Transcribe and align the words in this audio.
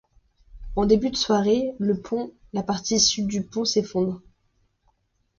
En 0.75 0.87
début 0.87 1.11
de 1.11 1.15
soirée, 1.15 1.75
le 1.77 1.95
pont 2.01 2.33
la 2.53 2.63
partie 2.63 2.99
sud 2.99 3.27
du 3.27 3.43
pont 3.43 3.65
s'effondre. 3.65 4.19